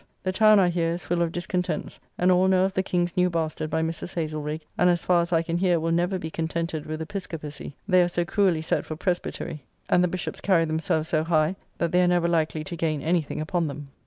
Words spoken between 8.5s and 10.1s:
set for Presbytery, and the